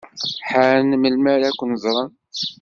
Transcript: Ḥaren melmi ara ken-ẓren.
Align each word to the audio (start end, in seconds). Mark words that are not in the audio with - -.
Ḥaren 0.49 0.91
melmi 0.97 1.29
ara 1.33 1.57
ken-ẓren. 1.59 2.11